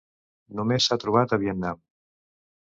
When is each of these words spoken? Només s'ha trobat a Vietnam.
Només 0.59 0.87
s'ha 0.87 0.97
trobat 1.03 1.37
a 1.37 1.39
Vietnam. 1.45 1.85